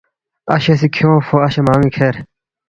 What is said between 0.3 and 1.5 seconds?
اشے سی کھیونگفو